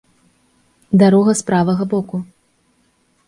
Дарога 1.03 1.31
з 1.41 1.45
правага 1.51 1.83
боку. 1.91 2.17